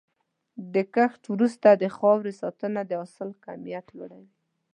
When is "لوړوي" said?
3.97-4.31